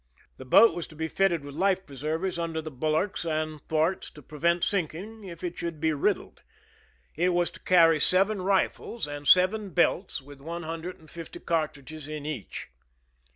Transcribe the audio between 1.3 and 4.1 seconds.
with life preservers under the bulwarks and thwarts